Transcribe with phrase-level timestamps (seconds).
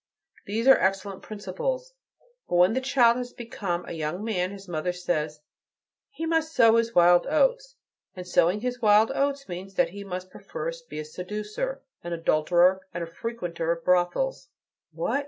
[0.47, 1.93] These are excellent principles.
[2.49, 5.41] But when the child has become a young man his mother says,
[6.09, 7.75] 'He must sow his wild oats.'
[8.15, 12.81] And sowing his wild oats means that he must perforce be a seducer, an adulterer,
[12.95, 14.49] and a frequenter of brothels.
[14.91, 15.19] What?